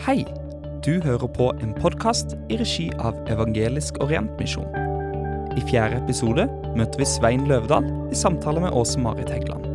[0.00, 0.24] Hei!
[0.84, 4.66] Du hører på en podkast i regi av Evangelisk Orientmisjon.
[5.52, 9.68] I fjerde episode møter vi Svein Løvdahl i samtale med Åse Marit Heggeland.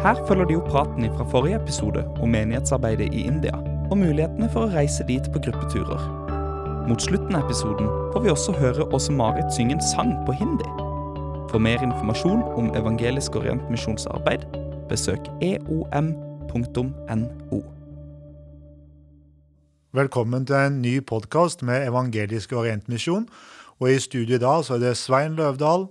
[0.00, 3.54] Her følger de opp praten fra forrige episode om menighetsarbeidet i India
[3.90, 6.00] og mulighetene for å reise dit på gruppeturer.
[6.88, 7.86] Mot slutten av episoden
[8.16, 10.68] får vi også høre Åse Marit synge en sang på hindi.
[11.52, 14.48] For mer informasjon om Evangelisk Orientmisjons arbeid,
[14.88, 16.88] besøk eom.no.
[19.94, 23.28] Velkommen til en ny podkast med Evangelisk Orientmisjon.
[23.78, 25.84] Og i studio i dag så er det Svein Løvdahl.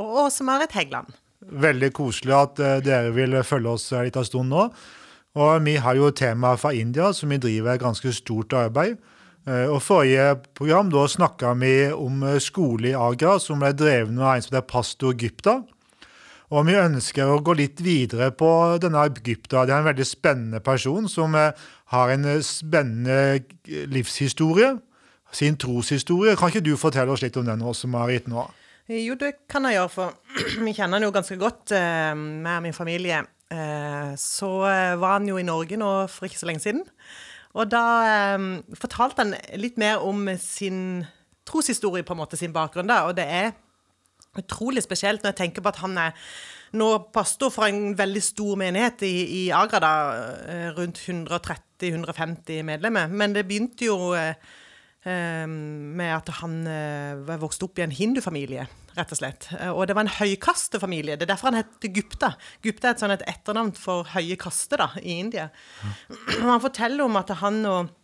[0.00, 1.10] Og Åse Marit Heggeland.
[1.44, 4.62] Veldig koselig at eh, dere vil følge oss en liten stund nå.
[5.36, 8.96] Og vi har jo tema fra India, som vi driver et ganske stort arbeid.
[9.44, 14.16] Eh, Og forrige program da snakka vi om eh, skole i Agra, som ble drevet
[14.16, 15.58] av en som heter pastor Gypta.
[16.50, 18.50] Og vi ønsker å gå litt videre på
[18.82, 19.62] denne Egypta.
[19.62, 21.54] Det er en veldig spennende person som eh,
[21.94, 23.44] har en eh, spennende
[23.92, 24.72] livshistorie.
[25.30, 26.34] Sin troshistorie.
[26.34, 28.26] Kan ikke du fortelle oss litt om den også, Marit?
[28.26, 28.48] nå?
[28.90, 30.16] Jo, det kan jeg gjøre, for
[30.66, 33.22] vi kjenner han jo ganske godt, eh, meg og min familie.
[33.50, 36.82] Eh, så eh, var han jo i Norge nå for ikke så lenge siden.
[37.54, 41.04] Og da eh, fortalte han litt mer om sin
[41.46, 42.90] troshistorie, på en måte, sin bakgrunn.
[42.90, 43.52] da, Og det er
[44.38, 46.32] utrolig spesielt når jeg tenker på at han er
[46.78, 49.92] nå pastor for en veldig stor menighet i, i Agra, da,
[50.46, 53.10] eh, rundt 130-150 medlemmer.
[53.10, 54.38] Men det begynte jo eh,
[55.02, 59.50] eh, med at han eh, vokste opp i en hindufamilie, rett og slett.
[59.72, 61.18] Og det var en høykastefamilie.
[61.18, 62.34] Det er derfor han heter Gupta.
[62.62, 65.50] Gupta er et, sånn et etternavn for høye kaste da, i India.
[66.38, 67.96] Han forteller om at han og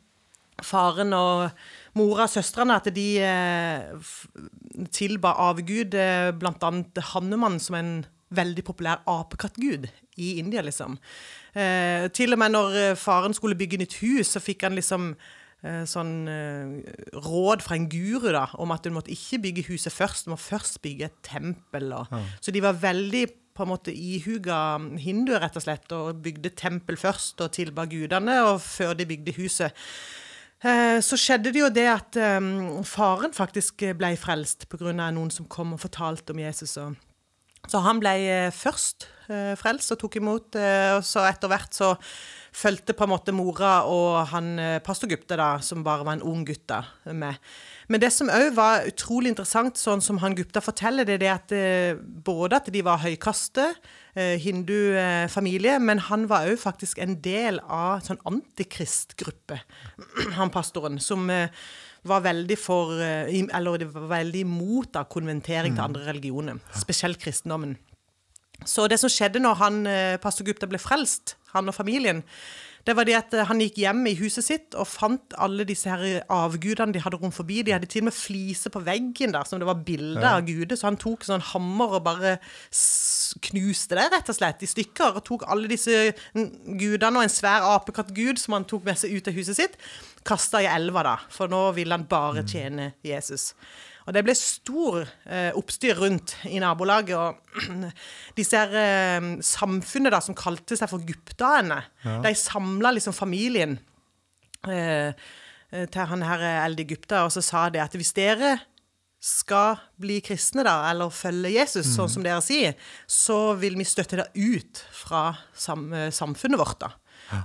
[0.64, 1.50] faren og
[1.96, 4.10] mora og søstrene at de eh,
[4.94, 7.96] tilba avgud, eh, annet Hannemann som en
[8.36, 9.86] veldig populær apekattgud
[10.18, 10.98] i India, liksom.
[11.54, 15.12] Eh, til og med når eh, faren skulle bygge nytt hus, så fikk han liksom
[15.62, 16.28] eh, sånn
[17.14, 20.40] råd fra en guru da, om at hun måtte ikke bygge huset først, hun må
[20.40, 21.92] først bygge et tempel.
[21.96, 26.52] Og, Så de var veldig på en måte ihuga hinduer, rett og slett, og bygde
[26.58, 29.86] tempel først og tilba gudene, og før de bygde huset.
[30.64, 32.40] Eh, Så skjedde det jo det at eh,
[32.88, 34.94] faren faktisk ble frelst pga.
[35.10, 36.78] noen som kom og fortalte om Jesus.
[37.66, 39.10] Så han ble eh, først
[39.58, 41.88] frelst og tok imot, og så etter hvert så
[42.54, 44.52] fulgte på en måte mora og han
[44.86, 47.34] pastor Gupte, da, som bare var en ung gutt, da, med.
[47.86, 51.54] Men det som òg var utrolig interessant, sånn som han Gupta forteller, det er at
[51.54, 53.68] eh, både at de var høykaste,
[54.18, 59.60] eh, hindufamilie, men han var òg faktisk en del av sånn antikristgruppe,
[60.38, 61.46] han pastoren, som eh,
[62.06, 67.72] var veldig for Eller de var veldig imot da, konventering til andre religioner, spesielt kristendommen.
[68.62, 69.80] Så det som skjedde når han,
[70.22, 72.22] pastor Gupta ble frelst, han og familien,
[72.86, 75.90] det var det at eh, han gikk hjem i huset sitt og fant alle disse
[75.90, 77.62] her avgudene de hadde rundt forbi.
[77.66, 80.78] De hadde til og med fliser på veggen der som det var bilder av guder,
[80.78, 82.36] så han tok sånn hammer og bare
[83.48, 85.18] knuste det rett og slett i stykker.
[85.18, 89.18] Og tok alle disse mm, gudene og en svær apekattgud som han tok med seg
[89.18, 89.76] ut av huset sitt,
[90.26, 93.52] kasta i elva da, for nå ville han bare tjene Jesus.
[94.06, 97.16] Og det ble stor eh, oppstyr rundt i nabolaget.
[97.18, 97.90] Og
[98.38, 101.80] disse her eh, samfunnet da, som kalte seg for guptaene,
[102.22, 103.76] de samla liksom familien
[104.70, 108.56] eh, eh, til han her Eldi Gupta, og så sa de at hvis dere
[109.26, 112.76] skal bli kristne, da, eller følge Jesus, sånn som dere sier,
[113.10, 116.78] så vil vi støtte dere ut fra sam eh, samfunnet vårt.
[116.84, 116.92] da.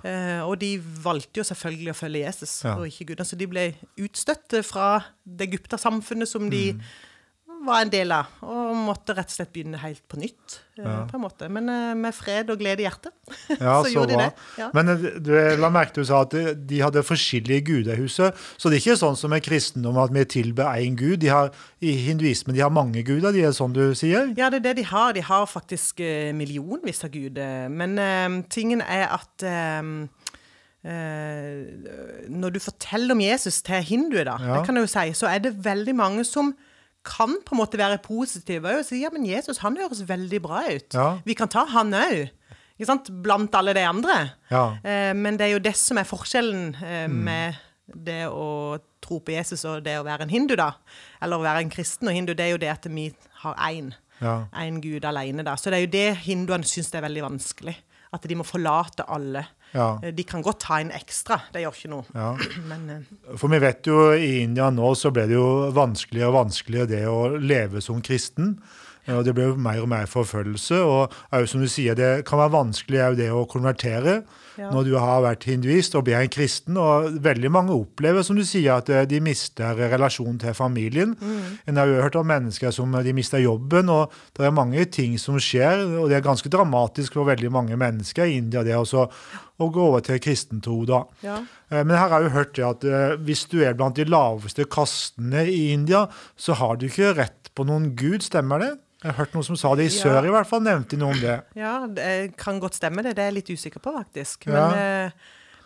[0.05, 2.75] Eh, og de valgte jo selvfølgelig å følge Jesus, Ja.
[2.75, 3.23] og ikke Gud.
[3.25, 6.75] Så de ble utstøtt fra det Gupta-samfunnet som de
[7.65, 10.59] var en del av, og måtte rett og slett begynne helt på nytt.
[10.81, 11.03] Ja.
[11.05, 11.45] på en måte.
[11.51, 13.11] Men eh, med fred og glede i hjertet.
[13.61, 14.29] Ja, så, så gjorde de det.
[14.57, 14.69] Ja.
[14.73, 15.29] Men eh, du,
[15.61, 18.33] la merke til du sa at de- de hadde forskjellige guder i huset.
[18.57, 21.19] Så det er ikke sånn som med kristendom at vi tilber én gud.
[21.21, 21.51] De har,
[21.85, 24.31] I hinduismen de har mange guder, de er sånn du sier?
[24.39, 25.13] Ja, det er det de har.
[25.13, 27.69] De har faktisk eh, millionvis av guder.
[27.69, 29.93] Men eh, tingen er at eh,
[30.89, 34.57] eh, Når du forteller om Jesus til hinduer, da, Ja.
[34.57, 36.55] det kan jeg jo si, så er det veldig mange som
[37.07, 40.61] kan på en måte være positive og si ja, men Jesus han høres veldig bra
[40.69, 40.93] ut.
[40.93, 41.07] Ja.
[41.25, 42.29] Vi kan ta han òg.
[43.21, 44.15] Blant alle de andre.
[44.49, 44.63] Ja.
[44.81, 49.33] Eh, men det er jo det som er forskjellen eh, med det å tro på
[49.35, 50.71] Jesus og det å være en hindu, da.
[51.21, 53.09] Eller å være en kristen og hindu, det er jo det at vi
[53.43, 53.91] har én.
[54.21, 54.35] Ja.
[54.63, 55.57] En gud alene, da.
[55.57, 57.75] Så det er jo det hinduene syns er veldig vanskelig.
[58.11, 59.45] At de må forlate alle.
[59.73, 59.99] Ja.
[60.03, 62.05] Eh, De kan godt ta en ekstra, det gjør ikke noe.
[62.15, 62.33] Ja.
[62.71, 66.39] Men eh, For vi vet jo i India nå så ble det jo vanskeligere og
[66.45, 68.57] vanskeligere det å leve som kristen.
[69.09, 70.77] Og det ble jo mer og mer forfølgelse.
[70.85, 74.21] Og er som du sier, det kan være vanskelig det å konvertere
[74.59, 74.67] Ja.
[74.69, 76.77] når du har vært hinduist og blir en kristen.
[76.77, 81.15] Og veldig mange opplever som du sier, at eh, de mister relasjonen til familien.
[81.17, 81.57] Mm.
[81.71, 84.85] En har jo hørt om mennesker som eh, de mister jobben, og det er mange
[84.93, 85.81] ting som skjer.
[86.03, 89.07] Og det er ganske dramatisk for veldig mange mennesker i India, det også
[89.61, 90.79] å gå over til kristentro.
[90.89, 91.03] da.
[91.23, 91.37] Ja.
[91.71, 94.05] Eh, Men her har jeg jo hørt det at eh, hvis du er blant de
[94.05, 98.71] laveste kastene i India, så har du ikke rett på noen gud, stemmer det?
[99.03, 100.03] Jeg har hørt noen som sa det i Ja.
[100.03, 101.37] sør, i hvert fall nevnte noe om det.
[101.57, 103.15] Ja, det kan godt stemme det.
[103.17, 104.45] Det er jeg litt usikker på, faktisk.
[104.45, 105.09] Men, ja.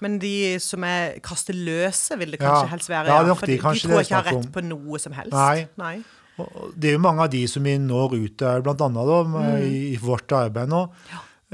[0.01, 2.51] men de som er kasteløse, vil det Ja.
[2.51, 3.07] kanskje helst være.
[3.07, 5.33] Ja, nok For de de, tror ikke har rett på noe som helst.
[5.33, 5.68] Nei.
[5.77, 6.03] Nei.
[6.38, 9.62] Og og det er jo mange av de som vi når ut til, annet Mm.
[9.63, 10.89] i, i vårt arbeid nå.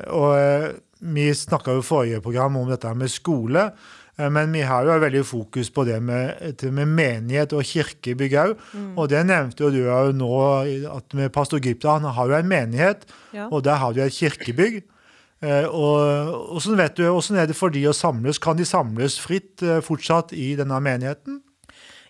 [0.08, 0.72] Og eh,
[1.02, 3.72] vi snakka jo forrige program om dette med skole.
[4.18, 8.56] eh, Men vi har jo veldig fokus på det med, med menighet og kirkebygg òg.
[8.74, 8.98] Mm.
[8.98, 10.32] Og det nevnte jo du jo nå,
[10.96, 13.48] at med pastor Gypta, han har jo en menighet, Ja.
[13.52, 14.84] og der har du et kirkebygg.
[15.42, 18.38] Eh, Og så vet du, hvordan er det for de å samles?
[18.38, 21.42] Kan de samles fritt eh, fortsatt i denne menigheten?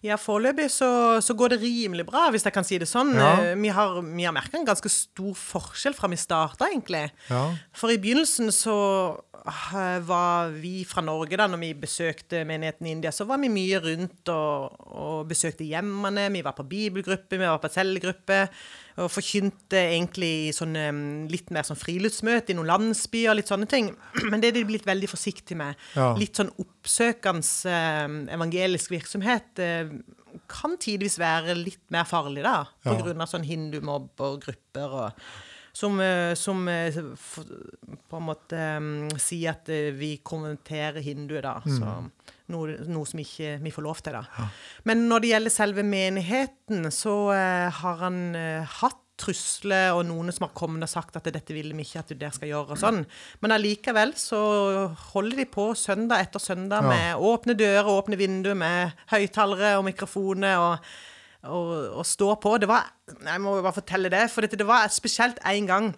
[0.02, 0.88] Ja, foreløpig så,
[1.22, 3.12] så går det rimelig bra, hvis jeg kan si det sånn.
[3.14, 3.32] Ja.
[3.52, 7.04] Eh, Vi har, vi har merka en ganske stor forskjell fra vi starta, egentlig.
[7.30, 7.44] Ja.
[7.78, 8.76] For i begynnelsen så
[10.06, 13.80] var vi fra Norge, da når vi besøkte menigheten i India, så var vi mye
[13.82, 16.28] rundt og, og besøkte hjemmene.
[16.34, 18.44] Vi var på bibelgruppe, vi var på cellegruppe.
[19.02, 23.70] Og forkynte egentlig i sånne mm, litt mer sånn friluftsmøte i noen landsbyer, litt sånne
[23.72, 23.90] ting.
[24.30, 25.80] Men det er de blitt veldig forsiktige med.
[25.98, 26.12] Ja.
[26.20, 29.96] Litt sånn oppsøkende eh, evangelisk virksomhet eh,
[30.52, 32.66] kan tidvis være litt mer farlig, da.
[32.84, 33.00] På Ja.
[33.02, 35.24] grunn av sånn hindumobb og grupper og
[35.74, 36.94] som, eh, som eh,
[38.10, 41.58] på en måte eh, sier at eh, vi konverterer hinduer, da.
[41.66, 41.94] Så
[42.52, 44.50] noe, noe som ikke vi får lov til, da.
[44.90, 48.18] Men når det gjelder selve menigheten, så har han
[48.82, 52.12] hatt trusler og noen som har kommet og sagt at dette vil vi ikke at
[52.18, 53.04] dere skal gjøre og sånn.
[53.44, 54.40] Men allikevel så
[55.14, 56.90] holder de på søndag etter søndag Ja.
[56.90, 60.92] med åpne dører åpne vinduer med høyttalere og mikrofoner og,
[61.50, 62.56] og, å stå på.
[62.62, 65.92] Det var Jeg må jo bare fortelle det, for det var spesielt én gang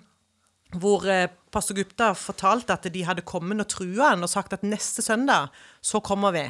[0.74, 4.66] hvor eh, pastor Gupta fortalte at de hadde kommet og trua han og sagt at
[4.66, 5.54] neste søndag
[5.86, 6.48] så kommer vi.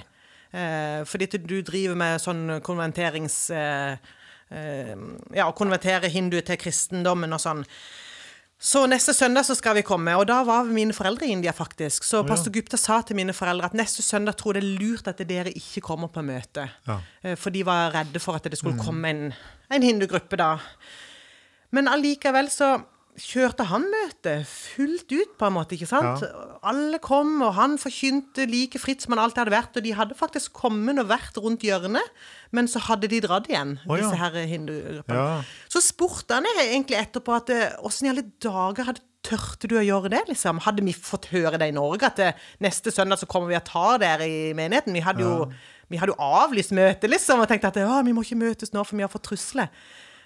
[0.54, 3.38] Eh, fordi du driver med sånn konverterings...
[3.52, 3.98] Eh,
[4.54, 4.96] eh,
[5.34, 7.66] ja, å konvertere hinduer til kristendommen og sånn.
[8.64, 12.06] Så neste søndag så skal vi komme, og da var mine foreldre i India, faktisk.
[12.08, 15.10] Så pastor Gupta sa til mine foreldre at neste søndag tror jeg det er lurt
[15.12, 16.70] at dere ikke kommer på møte.
[16.88, 16.96] Ja.
[17.24, 19.34] Eh, For de var redde for at det skulle komme en,
[19.68, 20.54] en hindugruppe da.
[21.76, 22.78] Men allikevel så
[23.20, 25.76] kjørte han møtet fullt ut, på en måte.
[25.78, 26.24] ikke sant?
[26.66, 29.78] Alle kom, og han forkynte like fritt som han alltid hadde vært.
[29.78, 32.10] Og de hadde faktisk kommet og vært rundt hjørnet,
[32.52, 34.04] men så hadde de dratt igjen, Oh, ja.
[34.04, 35.18] disse her hindugruppene.
[35.20, 35.42] Ja.
[35.70, 39.82] Så spurte han egentlig etterpå at eh, åssen i alle dager hadde Tørte du å
[39.86, 40.58] gjøre det, liksom?
[40.66, 43.64] Hadde vi fått høre det i Norge, at eh, neste søndag så kommer vi og
[43.64, 44.92] tar dere i menigheten?
[44.92, 45.46] Vi hadde jo,
[45.88, 49.00] vi hadde jo avlyst møtet, liksom, og tenkte at vi må ikke møtes nå, for
[49.00, 49.72] vi har fått trusler.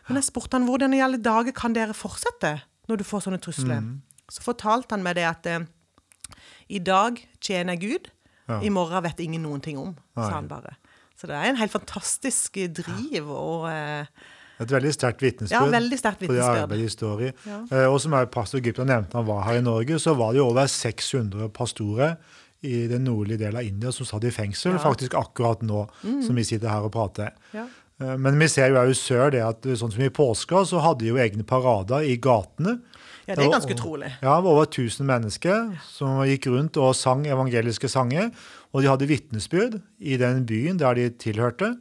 [0.07, 2.55] Men jeg spurte han hvordan i alle dager kan dere fortsette
[2.87, 3.83] når du får sånne trusler.
[4.31, 5.59] Så fortalte han meg det at eh,
[6.69, 8.09] i dag tjener Gud,
[8.47, 8.61] Ja.
[8.63, 10.23] i morgen vet ingen noen ting om, Nei.
[10.29, 10.77] sa han bare.
[11.19, 14.05] Så det er en helt fantastisk eh, driv og eh,
[14.59, 15.51] Et veldig sterkt vitnesbyrd.
[15.51, 17.31] Ja, på det arbeidet de står i.
[17.45, 17.57] Ja.
[17.71, 20.47] Eh, og som pastor Gypta nevnte han var her i Norge, så var det jo
[20.49, 22.15] over 600 pastorer
[22.65, 24.77] i den nordlige delen av India som satt i fengsel, Ja.
[24.79, 24.83] Mm.
[24.87, 25.83] faktisk akkurat nå
[26.25, 27.35] som vi sitter her og prater.
[28.01, 31.05] Eh, Men vi ser jo i sør det at sånn som i påska, så hadde
[31.05, 32.79] de jo egne parader i gatene.
[33.27, 34.13] Ja, det er ganske utrolig.
[34.21, 38.31] Ja, det var over 1000 mennesker som gikk rundt og sang evangeliske sanger.
[38.71, 41.73] Og de hadde vitnesbyrd i den byen der de tilhørte.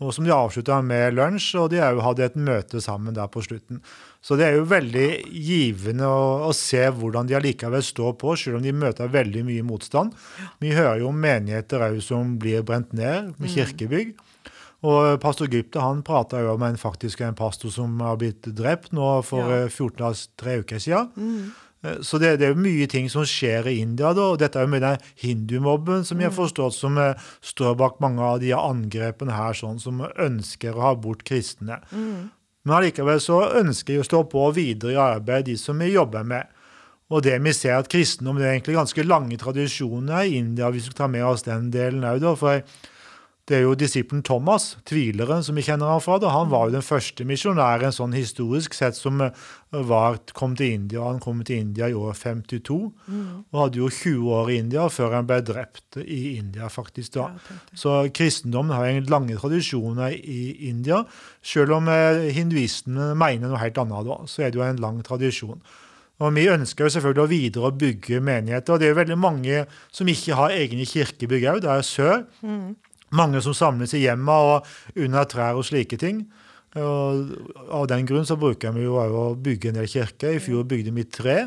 [0.00, 3.42] Og som de avslutta med lunsj, og de òg hadde et møte sammen der på
[3.44, 3.82] slutten.
[4.24, 8.58] Så det er jo veldig givende å, å se hvordan de allikevel står på, selv
[8.58, 10.16] om de møter veldig mye motstand.
[10.60, 14.14] Vi hører jo om menigheter òg som blir brent ned, med kirkebygg.
[14.82, 18.94] Og pastor Gypte han prata jo om en, faktisk en pastor som har blitt drept
[18.96, 19.64] nå for Ja.
[19.64, 21.10] eh, 14 av tre uker siden.
[21.16, 21.50] Mm.
[22.04, 24.66] Så det, det er jo mye ting som skjer i India, da, og dette er
[24.66, 28.52] jo med den hindumobben som jeg forstår forstått som eh, står bak mange av de
[28.52, 31.80] angrepene her, sånn som ønsker å ha bort kristne.
[31.90, 36.22] Men allikevel så ønsker jeg å stå på videre i arbeid, de som vi jobber
[36.28, 36.52] med.
[37.10, 40.88] Og det vi ser at kristendom det er egentlig ganske lange tradisjoner i India, hvis
[40.88, 42.28] vi tar med oss den delen òg.
[42.38, 42.60] For
[43.50, 46.20] det er jo disippelen Thomas, tvileren, som vi kjenner han fra.
[46.22, 46.30] Da.
[46.30, 49.34] Han var jo den første misjonæren sånn historisk sett som eh,
[49.90, 51.02] var, kom til India.
[51.08, 52.78] Han kom til India i år 52
[53.50, 56.68] og hadde jo 20 år i India før han ble drept i India.
[56.70, 57.26] faktisk da.
[57.74, 61.02] Så kristendommen har en lange tradisjoner i India.
[61.42, 65.02] Selv om eh, hinduistene mener noe helt annet da, så er det jo en lang
[65.02, 65.58] tradisjon.
[66.20, 68.74] Og Vi ønsker jo selvfølgelig å videre å bygge menigheter.
[68.74, 71.60] og Det er jo veldig mange som ikke har egne kirkebygg òg.
[71.64, 72.24] Det er sør.
[73.16, 76.22] Mange som samles i hjemma og under trær og slike ting.
[76.78, 77.32] Og
[77.74, 80.36] av den grunn så bruker vi jo å bygge en del kirker.
[80.36, 81.38] I fjor bygde vi tre.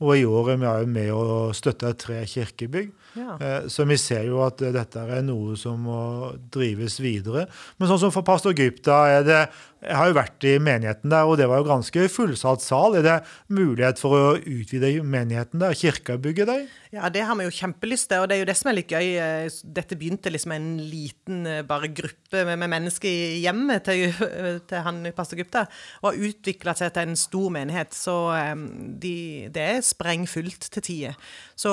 [0.00, 2.92] Og i år er vi med å støtte tre kirkebygg.
[3.18, 3.36] Ja.
[3.40, 5.98] Eh, Så vi ser jo at eh, dette er noe som må
[6.52, 7.46] drives videre.
[7.78, 9.42] Men sånn som for pastor Gypta er det
[9.80, 12.98] Jeg har jo vært i menigheten der, og det var jo ganske fullsatt sal.
[12.98, 13.14] Er det
[13.48, 15.72] mulighet for å utvide menigheten der?
[15.72, 16.66] Kirkebygget der?
[16.92, 18.92] Ja, det har vi jo kjempelyst til, og det er jo det som er litt
[18.92, 19.08] gøy.
[19.16, 24.12] Eh, Dette begynte liksom en liten bare gruppe med, med mennesker i hjemmet til,
[24.68, 25.64] til han pastor Gypta,
[26.02, 27.96] og har utvikla seg til en stor menighet.
[27.96, 28.18] Så
[29.00, 31.16] de, det er sprengfullt til tider.
[31.56, 31.72] Så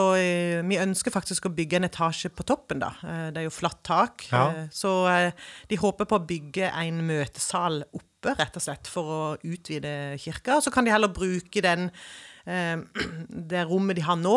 [0.64, 2.94] vi ønsker faktisk å bygge en etasje på toppen, da.
[3.04, 4.28] Eh, Det er jo flatt tak.
[4.32, 4.50] Ja.
[4.50, 5.32] Eh, Så eh,
[5.70, 10.62] de håper på å bygge en møtesal oppe, rett og slett, for å utvide kirka.
[10.62, 11.92] Så kan de heller bruke den
[12.48, 14.36] det rommet de har nå,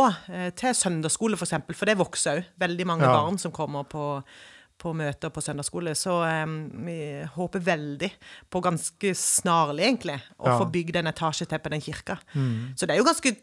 [0.58, 1.52] til søndagsskole, f.eks.
[1.66, 2.48] For, for det vokser òg.
[2.58, 3.12] Veldig mange Ja.
[3.14, 4.22] barn som kommer på,
[4.80, 5.92] på møter på søndagsskole.
[5.98, 6.54] Så um,
[6.86, 6.96] vi
[7.34, 8.08] håper veldig
[8.50, 10.56] på ganske snarlig, egentlig, å Ja.
[10.60, 12.16] få bygd en etasje til på den kirka.
[12.74, 13.34] Så det er jo ganske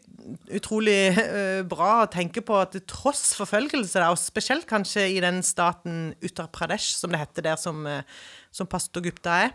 [0.58, 6.12] utrolig uh, bra å tenke på at tross forfølgelse, og spesielt kanskje i den staten
[6.24, 8.02] Uttar Pradesh, som det heter der som, uh,
[8.52, 9.54] som pastor Gupta er,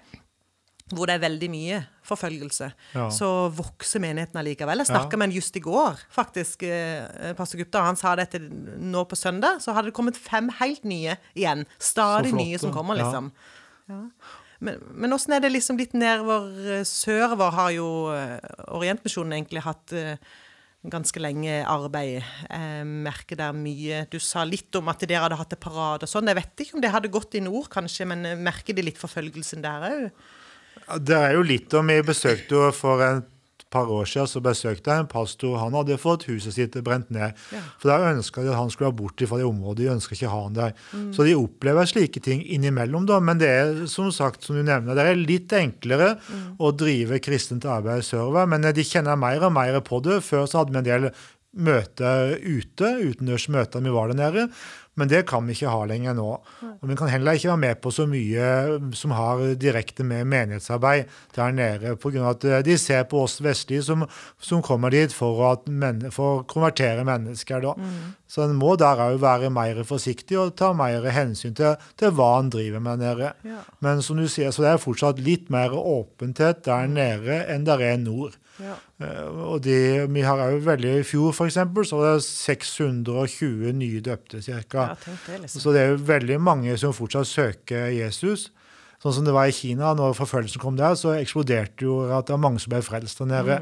[0.92, 3.08] hvor det er veldig mye forfølgelse, Ja.
[3.10, 4.78] så vokser menigheten allikevel.
[4.84, 7.82] Jeg snakka med en just i går, faktisk, eh, pastor Gupta.
[7.86, 11.66] Han sa det til nå på søndag, så hadde det kommet fem helt nye igjen.
[11.80, 13.32] Stadig nye som kommer, liksom.
[13.90, 14.02] Ja.
[14.60, 18.40] Men, men åssen er det liksom litt nedover eh, sørover, har jo eh,
[18.72, 20.18] Orientmisjonen egentlig hatt eh,
[20.88, 22.22] ganske lenge arbeid.
[22.50, 26.04] Jeg merker det er mye Du sa litt om at dere hadde hatt et parade
[26.04, 26.28] og sånn.
[26.28, 29.00] Jeg vet ikke om det hadde gått i nord, kanskje, men eh, merker de litt
[29.02, 30.10] forfølgelsen der òg?
[31.00, 33.30] Det er jo litt om Vi besøkte jo for et
[33.74, 35.56] par år siden så besøkte jeg en pastor.
[35.58, 37.34] Han hadde fått huset sitt brent ned.
[37.54, 37.62] Ja.
[37.82, 39.80] For da ønska de at han skulle ha bort fra det området.
[39.82, 40.76] De ønsker ikke å ha han der.
[41.16, 43.18] Så de opplever slike ting innimellom, da.
[43.24, 46.14] Men det er som sagt, som du nevner, det er litt enklere
[46.62, 48.50] å drive kristent arbeid sørover.
[48.54, 50.22] Men de kjenner mer og mer på det.
[50.28, 51.10] Før så hadde vi en del
[51.54, 54.48] møter ute, utendørs møter vi var der nede.
[55.00, 56.30] Men det kan vi ikke ha lenger nå.
[56.70, 58.50] Og vi kan heller ikke være med på så mye
[58.98, 62.30] som har direkte med menighetsarbeid der nede, pga.
[62.30, 64.06] at eh, de ser på oss vestlige som,
[64.40, 67.66] som kommer dit for, at men, for å konvertere mennesker.
[67.66, 67.74] Da.
[68.34, 72.32] Så en må der òg være mer forsiktig og ta mer hensyn til, til hva
[72.40, 73.28] en driver med nede.
[73.46, 73.60] Ja.
[73.86, 77.84] Men som du sier, så det er fortsatt litt mer åpenhet der nede enn der
[77.92, 78.40] er nord.
[78.58, 78.80] Ja.
[79.06, 79.78] Eh, Og de,
[80.10, 84.90] vi har òg veldig I fjor, for eksempel, så var det 620 nye døpte ca.
[84.96, 85.62] Ja, liksom.
[85.62, 88.50] Så det er jo veldig mange som fortsatt søker Jesus.
[89.04, 92.34] Sånn som det var i Kina, når forfølgelsen kom der, så eksploderte jo at det
[92.38, 93.62] var mange som ble frelst der nede.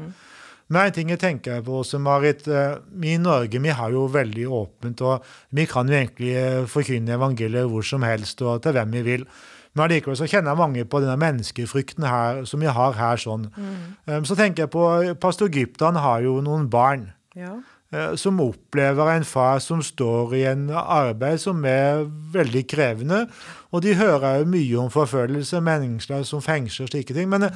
[0.68, 2.46] Men en ting jeg tenker på også, Marit.
[2.48, 6.64] eh, Vi i Norge vi har jo veldig åpent, og vi kan jo egentlig eh,
[6.66, 9.26] forkynne evangeliet hvor som helst og til hvem vi vil.
[9.74, 13.16] Men allikevel så kjenner mange på denne menneskefrykten her, som vi har her.
[13.16, 13.46] sånn.
[13.56, 14.24] Mm.
[14.24, 17.54] Så tenker jeg på Pastor Gyptan har jo noen barn Ja.
[17.92, 23.28] eh, som opplever en far som står i en arbeid som er veldig krevende.
[23.72, 27.28] Og de hører jo mye om forfølgelse, mennesker som fengsel og slike ting.
[27.30, 27.50] Men eh,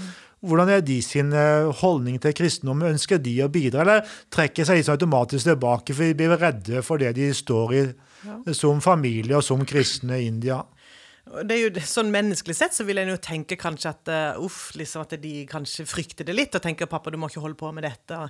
[0.45, 2.85] hvordan er de sin eh, holdning til kristendom?
[2.91, 7.01] Ønsker de å bidra, eller trekker seg sånn automatisk tilbake for de blir redde for
[7.01, 8.39] det de står i ja.
[8.57, 10.61] som familie og som kristne i India?
[11.27, 14.71] Det er jo sånn Menneskelig sett så vil en jo tenke kanskje at uh, uff,
[14.79, 17.73] liksom at de kanskje frykter det litt og tenker 'pappa, du må ikke holde på
[17.75, 18.29] med dette'.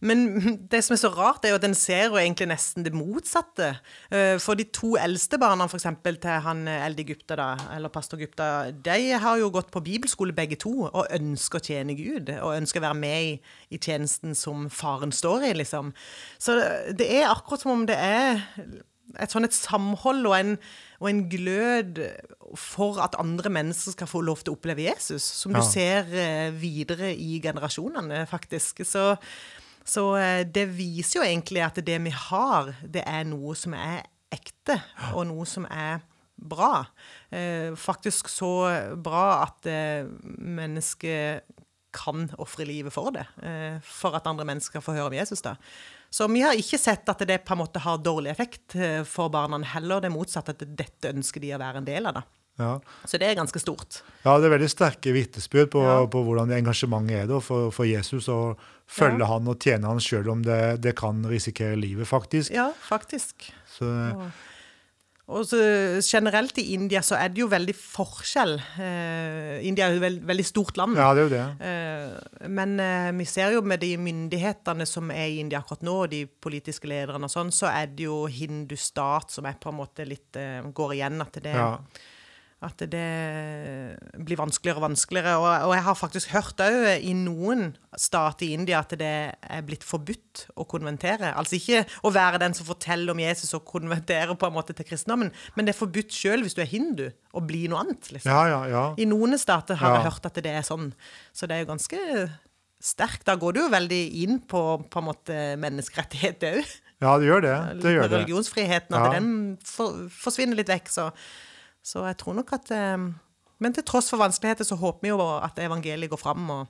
[0.00, 0.24] Men
[0.72, 3.72] det som er så rart, er jo at en ser jo egentlig nesten det motsatte.
[4.14, 7.92] Eh, For de to eldste barna for eksempel, til han eh, Elde Gupta, da, eller
[7.94, 12.30] pastor Gupta, de har jo gått på bibelskole begge to og ønsker å tjene Gud.
[12.38, 13.32] Og ønsker å være med i,
[13.74, 15.94] i tjenesten som faren står i, liksom.
[16.38, 16.60] Så
[16.94, 18.46] det er akkurat som om det er
[19.16, 20.50] et sånn et samhold og en,
[21.00, 22.02] og en glød
[22.58, 26.48] for at andre mennesker skal få lov til å oppleve Jesus, som du ser eh,
[26.52, 28.84] videre i generasjonene, faktisk.
[28.88, 29.14] Så,
[29.88, 34.04] så eh, det viser jo egentlig at det vi har, det er noe som er
[34.32, 34.76] ekte,
[35.14, 36.02] og noe som er
[36.36, 36.84] bra.
[37.32, 38.52] Eh, faktisk så
[39.00, 41.56] bra at eh, mennesket
[41.98, 43.24] kan ofre livet for det.
[43.82, 45.40] For at andre mennesker får høre om Jesus.
[45.42, 45.54] da.
[46.12, 48.76] Så vi har ikke sett at det på en måte har dårlig effekt
[49.08, 52.20] for barna, heller det motsatte, at dette ønsker de å være en del av.
[52.20, 52.37] da.
[52.58, 52.80] Ja.
[53.06, 54.00] Så det er ganske stort.
[54.24, 56.00] ja, det er veldig sterke vitnesbyrd på, Ja.
[56.10, 58.56] på hvordan engasjementet er da, for, for Jesus, å
[58.88, 59.26] følge Ja.
[59.34, 62.50] han og tjene han sjøl om det, det kan risikere livet, faktisk.
[62.50, 63.50] Ja, faktisk.
[63.78, 63.86] Så,
[65.28, 65.58] Og, så
[66.00, 68.54] generelt i India så er det jo veldig forskjell.
[68.80, 70.96] Eh, India er jo et veld, veldig stort land.
[70.96, 71.42] ja, det er jo det.
[71.68, 75.98] Eh, men eh, vi ser jo med de myndighetene som er i India akkurat nå,
[76.06, 79.76] og de politiske lederne og sånn, så er det jo hindustat som er på en
[79.82, 81.20] måte litt eh, går igjen.
[81.20, 81.74] At det, Ja.
[82.58, 83.02] At det
[84.18, 85.34] blir vanskeligere og vanskeligere.
[85.38, 89.62] Og, og jeg har faktisk hørt òg i noen stat i India at det er
[89.66, 91.30] blitt forbudt å konventere.
[91.38, 94.88] Altså ikke å være den som forteller om Jesus og konventerer på en måte til
[94.88, 98.10] kristendommen, men det er forbudt sjøl hvis du er hindu, å bli noe annet.
[98.10, 98.32] liksom.
[98.32, 98.84] Ja, ja, ja.
[98.98, 100.90] I noen stater har jeg hørt at det er sånn.
[101.30, 102.02] Så det er jo ganske
[102.82, 103.26] sterkt.
[103.28, 106.76] Da går du jo veldig inn på, på en måte menneskerettigheter òg.
[106.98, 107.58] Ja, det gjør det.
[107.78, 108.08] Det gjør.
[108.10, 109.28] Religionsfriheten, at den
[109.62, 110.88] for, forsvinner litt vekk.
[110.90, 111.04] Så,
[111.84, 112.98] så jeg tror nok at eh,
[113.58, 116.66] Men til tross for vanskeligheter så håper vi jo at evangeliet går fram, og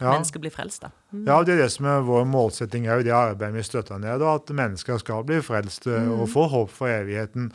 [0.00, 0.10] Ja.
[0.10, 0.82] mennesker blir frelst.
[0.82, 0.90] da.
[1.12, 4.18] Ja, det er det som er vår målsetting òg, det arbeidet vi støtter ned.
[4.18, 6.10] da, At mennesker skal bli frelst mm.
[6.20, 7.52] og få håp for evigheten.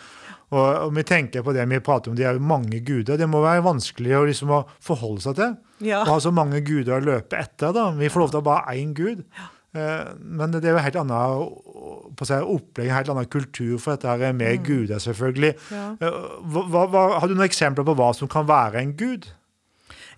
[0.52, 3.18] Og, og vi tenker på det vi prater om, det er jo mange guder.
[3.18, 5.58] Det må være vanskelig å, liksom, å forholde seg til.
[5.92, 6.02] Ja.
[6.06, 7.74] Å ha så mange guder å løpe etter.
[7.76, 7.92] da.
[7.92, 9.20] Vi får lov til å ha bare én gud.
[9.20, 13.96] Eh, Men det er jo helt annet på seg, opplegg, en helt annen kultur for
[13.96, 15.54] dette her med guder, selvfølgelig.
[15.72, 15.84] Ja.
[16.02, 19.30] Eh, Hva, hva, har du noen eksempler på hva som kan være en gud?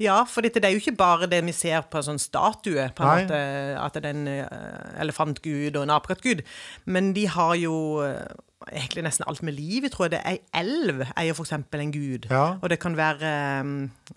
[0.01, 2.87] Ja, for dette, det er jo ikke bare det vi ser på en sånn statue,
[2.95, 3.41] på en måte,
[3.77, 6.41] at det er en eh, elefantgud og en apekattgud.
[6.89, 7.75] Men de har jo
[8.07, 8.31] eh,
[8.69, 9.83] egentlig nesten alt med liv.
[9.87, 11.51] Jeg tror det er Ei elv eier f.eks.
[11.55, 12.27] en gud.
[12.29, 12.57] Ja.
[12.61, 13.71] Og det kan være um,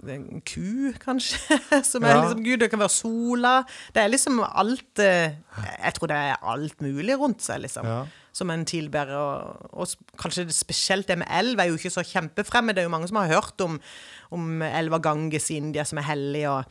[0.09, 1.59] en ku, kanskje,
[1.93, 2.21] som er Ja.
[2.25, 2.59] liksom gud.
[2.61, 3.55] Det kan være sola.
[3.95, 5.33] Det er liksom alt eh,
[5.85, 7.87] Jeg tror det er alt mulig rundt seg, liksom.
[7.87, 8.03] Ja.
[8.35, 9.15] Som en tilbærer.
[9.15, 12.75] Og, og kanskje det spesielt det med elv er jo ikke så kjempefremmed.
[12.75, 13.77] Det er jo mange som har hørt om,
[14.35, 16.43] om elva Ganges i India, som er hellig.
[16.51, 16.65] Og,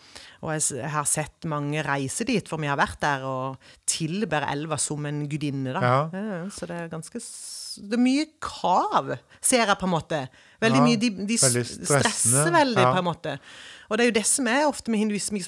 [0.44, 3.56] og jeg har sett mange reise dit, for vi har vært der og
[3.88, 5.72] tilber elva som en gudinne.
[5.74, 5.94] Da.
[6.12, 6.44] Ja.
[6.51, 7.24] så det er ganske
[7.77, 10.22] Det er mye krav, ser jeg på en måte.
[10.63, 12.92] Veldig Ja, mye, De, de veldig stresser veldig, ja.
[12.94, 13.38] på en måte.
[13.89, 15.42] Og det er jo det som er ofte med hinduisme.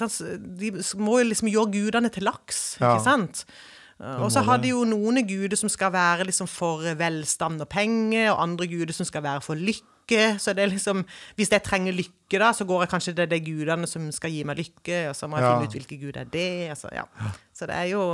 [0.60, 2.76] De må jo liksom gjøre gudene til laks.
[2.80, 2.94] Ja.
[2.94, 3.46] ikke sant?
[3.96, 8.28] Og så har de jo noen guder som skal være liksom for velstand og penger,
[8.34, 10.36] og andre guder som skal være for lykke.
[10.38, 11.00] Så det er liksom,
[11.34, 14.44] Hvis jeg trenger lykke, da, så går jeg kanskje til de gudene som skal gi
[14.44, 16.68] meg lykke, og så må jeg finne ut hvilke gud er det.
[16.76, 17.08] Altså, ja.
[17.56, 18.04] Så det er jo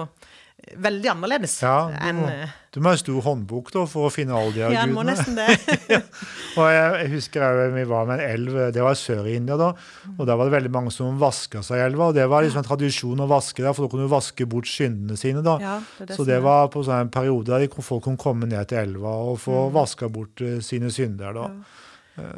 [0.78, 4.10] veldig annerledes Ja, du enn eh, du må ha en stor håndbok da, for å
[4.12, 5.44] finne alle de Ja, en må nesten det.
[6.56, 9.58] Og jeg, jeg husker jeg, vi var med en elv, det var sør i India
[9.60, 9.72] da,
[10.16, 12.62] og der var det veldig mange som vasket seg i elva, og det var liksom
[12.62, 15.58] en tradisjon å vaske der, for da kunne du vaske bort syndene sine da.
[15.60, 18.68] Ja, det det Så det var på sånn en periode der folk kunne komme ned
[18.72, 19.72] til elva og få Mm.
[19.76, 21.48] vaska bort uh, sine synder da.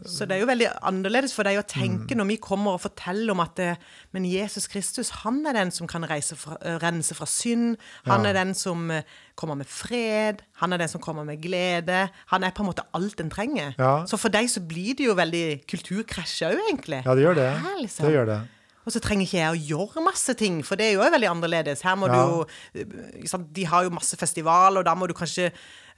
[0.07, 2.19] Så det er jo veldig annerledes for deg å tenke Mm.
[2.19, 3.77] når vi kommer og forteller om at det,
[4.13, 7.77] men Jesus Kristus, han er den som kan fra, eh, rense fra synd.
[8.07, 8.31] Han Ja.
[8.31, 9.03] er den som eh,
[9.37, 10.43] kommer med fred.
[10.61, 12.09] Han er den som kommer med glede.
[12.27, 13.75] Han er på en måte alt en trenger.
[13.79, 14.05] Ja.
[14.07, 17.05] Så for deg så blir det jo veldig kulturkrasj òg, egentlig.
[17.05, 17.51] Ja, det gjør det.
[17.59, 18.07] Her, liksom?
[18.07, 18.49] Det gjør det.
[18.87, 21.81] Og så trenger ikke jeg å gjøre masse ting, for det er jo veldig annerledes.
[21.81, 22.15] Her må Ja.
[22.15, 25.51] du jo De har jo masse festival, og da må du kanskje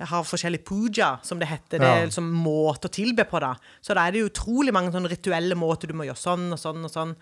[0.05, 1.81] ha forskjellig puja, som det heter.
[1.81, 3.55] Det er liksom måte å tilbe på, da.
[3.81, 6.85] Så da er det utrolig mange sånne rituelle måter du må gjøre sånn og sånn
[6.85, 7.15] og sånn.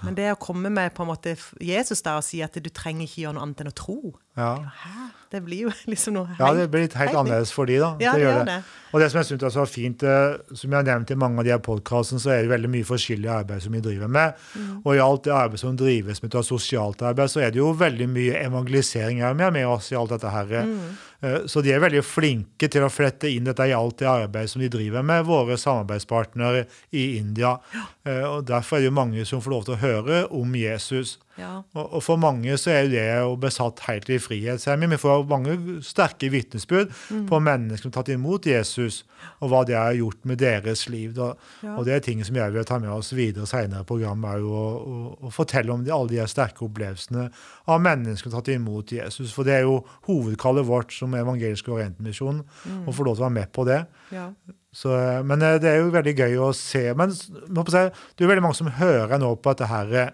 [0.00, 3.04] Men det å komme med på en måte Jesus der og si at du trenger
[3.04, 3.98] ikke gjøre noe annet enn å tro
[4.38, 4.54] Ja.
[4.84, 5.08] Hæ?
[5.30, 7.92] Det blir jo liksom noe Ja, det blir litt helt helt annerledes for de da.
[8.02, 8.60] Ja, det gjør det.
[8.90, 11.38] Og det som jeg synes er så fint, eh, som jeg har nevnt i mange
[11.38, 14.40] av de her podcastene, så er det veldig mye forskjellig arbeid som vi driver med.
[14.58, 14.72] Mm.
[14.82, 17.70] Og i alt det arbeid som drives med av sosialt arbeid, så er det jo
[17.78, 20.50] veldig mye evangelisering her med, med oss i alt dette her.
[20.66, 20.74] Mm.
[21.22, 24.50] Eh, Så de er veldig flinke til å flette inn dette i alt det arbeid
[24.50, 27.54] som de driver med, våre samarbeidspartnere i India.
[27.76, 27.86] Ja.
[28.32, 31.20] Og derfor er det jo mange som får lov til å høre om Jesus.
[31.40, 31.62] Ja.
[31.74, 34.60] Og, og for mange så er det jo besatt helt i frihet.
[34.60, 37.26] ser Vi får mange sterke vitnesbyrd Mm.
[37.28, 39.02] på mennesker som har tatt imot Jesus,
[39.40, 41.16] og hva det har gjort med deres liv.
[41.16, 41.74] Ja.
[41.76, 44.52] Og det er ting som jeg vil ta med oss videre senere i programmet, jo
[44.52, 47.30] å, å, å fortelle om de, alle de sterke opplevelsene
[47.66, 49.32] av mennesker som har tatt imot Jesus.
[49.34, 52.84] For det er jo hovedkallet vårt som evangelisk orientmisjon, Mm.
[52.88, 53.86] å få lov til å være med på det.
[54.12, 54.30] ja.
[54.72, 54.88] Så,
[55.26, 56.92] men eh, det er jo veldig gøy å se.
[56.94, 60.12] Men si, det er jo veldig mange som hører nå på dette her.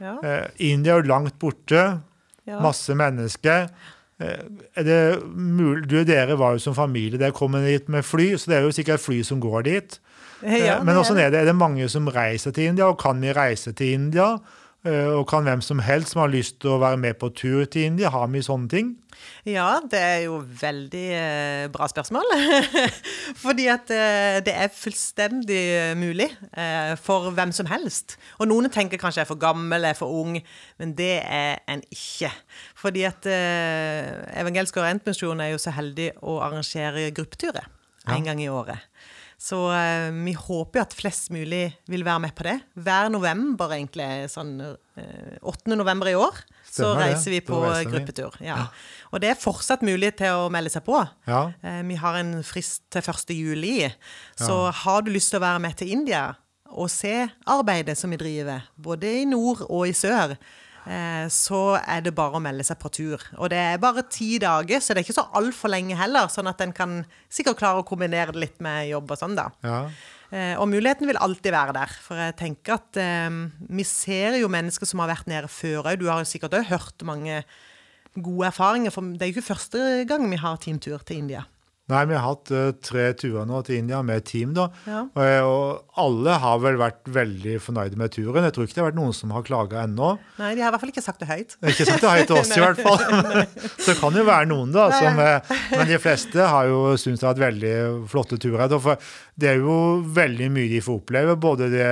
[0.00, 0.16] Ja.
[0.22, 2.00] Eh, India er jo langt borte.
[2.46, 2.60] ja.
[2.60, 3.68] Masse mennesker.
[4.20, 4.42] Eh,
[4.76, 8.36] Er det mulig, du og dere var jo som familie, der, kom dit med fly,
[8.38, 10.00] så det er jo sikkert fly som går dit.
[10.44, 11.40] Eh, Ja, Men det åssen er det?
[11.40, 14.36] Er det mange som reiser til India, og kan vi reise til India?
[14.84, 17.64] Eh, Og kan hvem som helst som har lyst til å være med på tur
[17.64, 18.90] til India, ha med sånne ting?
[19.48, 22.34] Ja, det er jo veldig eh, bra spørsmål.
[23.44, 25.62] Fordi at eh, det er fullstendig
[25.96, 28.18] mulig eh, for hvem som helst.
[28.36, 30.36] Og noen tenker kanskje jeg er for gammel, jeg er for ung,
[30.80, 32.32] men det er en ikke.
[32.80, 37.66] Fordi at Evangelsk Evangelisk Orientmisjon er jo så heldig å arrangere gruppeturer
[38.12, 38.84] en gang i året.
[39.44, 42.54] Så eh, vi håper jo at flest mulig vil være med på det.
[42.80, 45.74] Hver november, egentlig, sånn eh, 8.
[45.76, 47.90] november i år, så Stemmer reiser vi på reiser vi.
[47.92, 48.38] gruppetur.
[48.40, 48.62] Ja.
[49.12, 50.96] Og det er fortsatt mulig til å melde seg på.
[51.28, 51.42] Ja.
[51.60, 53.36] Eh, vi har en frist til 1.
[53.36, 53.76] juli.
[54.40, 56.30] Så har du lyst til å være med til India
[56.74, 57.12] og se
[57.46, 60.34] arbeidet som vi driver, både i nord og i sør,
[61.32, 63.22] så er det bare å melde seg på tur.
[63.38, 66.50] Og det er bare ti dager, så det er ikke så altfor lenge heller, sånn
[66.50, 66.98] at en kan
[67.32, 69.48] sikkert klare å kombinere det litt med jobb og sånn, da.
[69.64, 69.78] Ja.
[70.34, 71.94] Eh, og muligheten vil alltid være der.
[72.02, 76.00] For jeg tenker at um, vi ser jo mennesker som har vært nede før òg.
[76.00, 77.42] Du har jo sikkert òg hørt mange
[78.14, 78.94] gode erfaringer.
[78.94, 81.44] For det er jo ikke første gang vi har teamtur til India.
[81.92, 84.70] Nei, vi har hatt uh, tre turer nå til India med team, da.
[84.88, 85.02] Ja.
[85.04, 88.46] Og, og alle har vel vært veldig fornøyde med turen.
[88.46, 90.14] Jeg tror ikke det har vært noen som har klaga ennå.
[90.38, 91.52] Nei, de har i hvert fall ikke sagt det høyt.
[91.60, 93.04] Ikke sagt det høyt til oss, i hvert fall.
[93.82, 94.88] Så det kan jo være noen, da.
[94.96, 97.76] Som, eh, men de fleste har jo syntes det har vært veldig
[98.14, 98.64] flotte turer.
[98.72, 99.78] da, For det er jo
[100.16, 101.38] veldig mye de får oppleve.
[101.44, 101.88] Både det,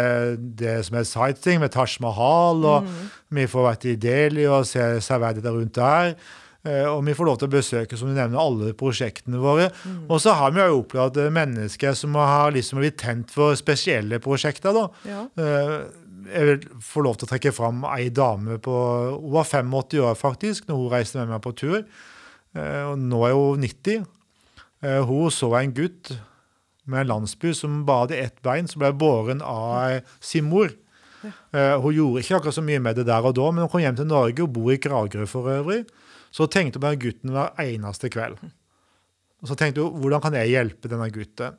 [0.56, 2.88] det som er sightseeing med Taj Mahal, og
[3.28, 6.16] vi får vært i Delhi og se severdigheter rundt der.
[6.64, 9.70] Eh, Og vi får lov til å besøke som du nevner, alle prosjektene våre.
[10.08, 14.72] Og så har vi jo opplevd mennesker som har liksom blitt tent for spesielle prosjekter.
[14.72, 14.88] da.
[15.04, 15.26] Ja.
[15.36, 15.80] Eh,
[16.32, 18.70] Jeg vil få lov til å trekke fram ei dame på
[19.20, 21.84] Hun var 85 år faktisk når hun reiste med meg på tur.
[22.54, 24.06] Eh, Og nå er hun 90.
[24.84, 26.12] Eh, Hun så en gutt
[26.86, 30.70] med en landsby som bare hadde ett bein, som ble båren av sin mor.
[31.24, 33.80] Eh, Hun gjorde ikke akkurat så mye med det der og da, men hun kom
[33.84, 35.84] hjem til Norge og bor i Kragerø for øvrig.
[36.32, 38.38] Så tenkte hun på den gutten hver eneste kveld.
[39.42, 41.58] Og så tenkte hun hvordan kan jeg hjelpe denne gutten?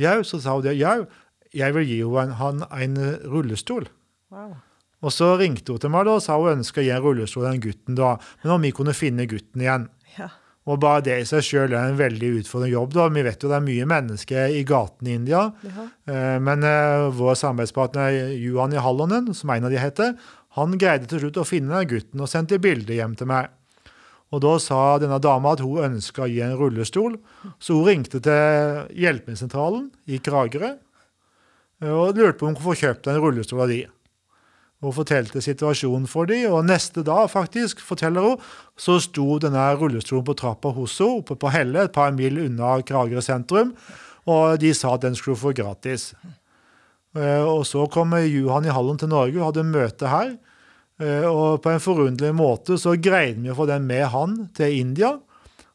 [0.00, 0.76] Jau, så sa hun det.
[0.78, 1.06] Jau,
[1.52, 2.96] jeg vil gi henne han en
[3.28, 3.88] rullestol.
[4.32, 4.54] Wow.
[5.02, 7.42] Og så ringte hun til meg da, og sa hun ønska å gi en rullestol
[7.44, 9.88] til den gutten da, men om vi kunne finne gutten igjen.
[10.18, 10.28] Ja.
[10.70, 12.92] Og bare det i seg sjøl er en veldig utfordrende jobb.
[12.94, 13.08] da.
[13.10, 15.40] Vi vet jo det er mye mennesker i gatene i India.
[15.66, 15.86] Ja.
[16.06, 20.14] Eh, Men eh, vår samarbeidspartner Juhani i Hallonen, som en av de heter,
[20.54, 23.50] han greide til slutt å finne den gutten og sendte bilde hjem til meg.
[24.32, 27.18] Og da sa denne dama at hun ønska å gi en rullestol,
[27.60, 30.70] så hun ringte til hjelpemiddelsentralen i Kragerø
[31.82, 33.82] eh, og lurte på om hun kunne få kjøpt en rullestol av de.
[34.82, 36.50] Hun fortalte situasjonen for dem.
[36.52, 38.38] og neste dag faktisk, forteller hun,
[38.76, 42.80] så sto denne rullestolen på trappa hos henne oppe på Helle, et par mil unna
[42.82, 43.74] Kragerø sentrum,
[44.26, 46.14] og de sa at den skulle få gratis.
[47.14, 50.36] Eh, Og så kom Johan i Hallen til Norge og hadde møte her.
[51.00, 54.78] Eh, Og på en forunderlig måte så greide vi å få den med han til
[54.80, 55.18] India.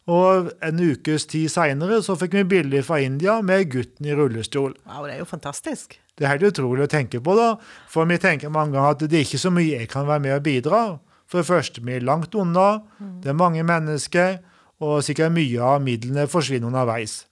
[0.08, 4.74] Og en ukes tid seinere så fikk vi bilder fra India med gutten i rullestol.
[4.88, 6.00] wow, det er jo fantastisk.
[6.18, 7.52] Det er helt utrolig å tenke på, da.
[7.92, 10.36] For vi tenker mange ganger at det er ikke så mye jeg kan være med
[10.40, 10.82] og bidra.
[11.30, 12.82] For det første, vi er langt unna,
[13.22, 14.40] det er mange mennesker,
[14.82, 17.26] og sikkert mye av midlene forsvinner underveis.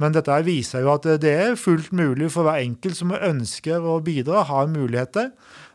[0.00, 4.00] Men dette viser jo at det er fullt mulig for hver enkelt som ønsker å
[4.04, 5.30] bidra, har muligheter.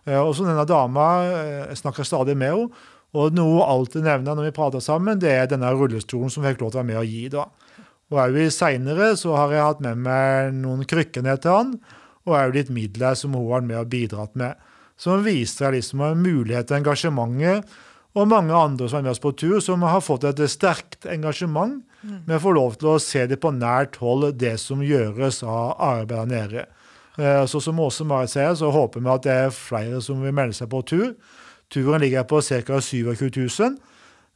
[0.06, 2.70] Eh, Og som denne dama eh, snakker stadig med henne,
[3.12, 6.62] og noe hun alltid nevner når vi prater sammen, det er denne rullestolen som fikk
[6.62, 7.24] lov til å være med og gi.
[7.34, 7.48] da.
[8.12, 11.74] Og òg Seinere så har jeg hatt med meg noen krykker ned til han,
[12.26, 14.56] og òg litt midler som hun har med og bidratt med.
[15.02, 17.66] Som viser liksom en mulighet til engasjementet,
[18.14, 21.80] og mange andre som er med oss på tur, som har fått et sterkt engasjement
[22.04, 25.78] med å få lov til å se det på nært hold, det som gjøres av
[25.80, 26.66] arbeid der nede.
[27.18, 30.34] Eh, Så som Åse Marit sier, så håper vi at det er flere som vil
[30.36, 31.14] melde seg på tur.
[31.72, 32.80] Turen ligger på ca.
[32.82, 33.78] 27 000.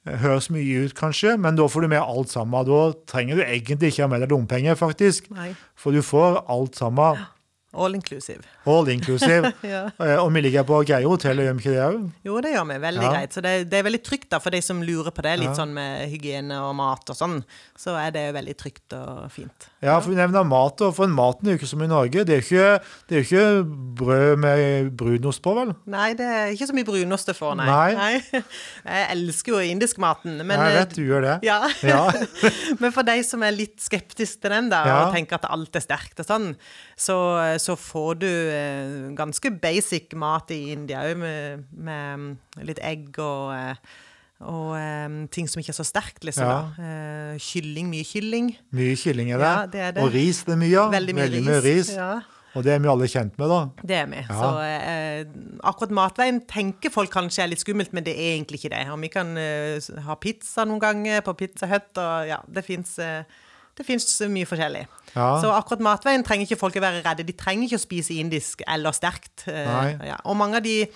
[0.08, 2.66] Eh, Høres mye ut, kanskje, men da får du med alt sammen.
[2.66, 5.28] Da trenger du egentlig ikke ha med deg lommepenger, faktisk.
[5.36, 5.52] Nei.
[5.76, 7.26] For du får alt sammen.
[7.76, 8.42] All inclusive.
[8.66, 9.52] All inclusive.
[9.66, 9.90] Ja.
[10.00, 12.04] Eh, Og vi ligger på greie hotell, gjør vi ikke det òg?
[12.28, 12.78] Jo, det gjør vi.
[12.86, 13.12] Veldig Ja.
[13.14, 13.34] greit.
[13.36, 15.56] Så det, det er veldig trygt da, for de som lurer på det, litt Ja.
[15.60, 17.38] sånn med hygiene og mat og sånn.
[17.78, 19.68] Så er det veldig trygt og fint.
[19.84, 22.24] Ja, for vi nevner mat, og for maten er jo ikke som i Norge.
[22.26, 23.46] Det er jo ikke, det er ikke
[24.00, 25.74] brød med brunost på, vel?
[25.92, 27.68] Nei, det er ikke så mye brunost det får, nei.
[28.00, 28.42] Nei.
[28.86, 31.36] Jeg elsker jo indiskmaten, men jeg eh, vet du gjør det.
[31.48, 31.60] Ja.
[31.84, 32.02] Ja.
[32.82, 35.84] Men for de som er litt skeptiske til den, da, og tenker at alt er
[35.84, 36.48] sterkt og sånn,
[36.96, 37.18] så,
[37.60, 43.52] så får du eh, ganske basic mat i India òg, med, med litt egg og,
[43.56, 43.98] eh,
[44.48, 46.48] og eh, ting som ikke er så sterkt, liksom.
[46.48, 46.62] Ja.
[46.80, 48.54] Eh, kylling, mye kylling.
[48.76, 49.52] Mye kylling er det.
[49.52, 50.06] Ja, det er det.
[50.06, 50.96] Og ris det er mye av.
[50.96, 51.52] Veldig mye ris.
[51.68, 51.94] ris.
[52.00, 52.14] Ja.
[52.56, 53.58] Og det er vi alle kjent med, da.
[53.84, 54.22] Det er vi.
[54.24, 54.36] Ja.
[54.40, 55.34] Så eh,
[55.68, 58.86] akkurat matveien tenker folk kanskje er litt skummelt, men det er egentlig ikke det.
[58.96, 62.96] Og vi kan eh, ha pizza noen ganger på Pizza Hut, og ja, det fins
[63.76, 64.86] det fins mye forskjellig.
[65.16, 65.28] Ja.
[65.42, 67.26] Så akkurat matveien trenger ikke folk å være redde.
[67.28, 69.48] De trenger ikke å spise indisk eller sterkt.
[69.48, 70.18] eh, Ja.
[70.26, 70.88] Og mange av de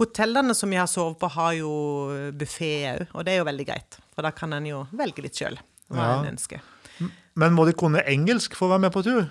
[0.00, 3.66] hotellene som vi har sovet på, har jo buffé òg, og det er jo veldig
[3.68, 3.98] greit.
[4.14, 5.58] For da kan en jo velge litt sjøl
[5.90, 6.20] hva Ja.
[6.22, 6.60] en ønsker.
[7.34, 9.30] Men må de kunne engelsk for å være med på tur?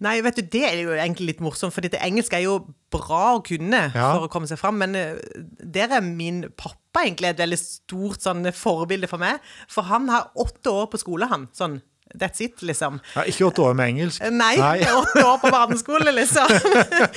[0.00, 3.44] Nei, vet du, det er jo egentlig litt morsomt, for engelsk er jo bra å
[3.44, 4.14] kunne Ja.
[4.16, 5.16] for å komme seg fram, men eh,
[5.62, 10.30] der er min pappa egentlig et veldig stort sånn forbilde for meg, for han har
[10.36, 11.82] åtte år på skole, han, sånn,
[12.18, 12.98] that's it, liksom.
[13.14, 14.22] Ja, ikke åtte år med engelsk.
[14.32, 14.54] Nei,
[15.02, 16.50] åtte år på barneskole, liksom.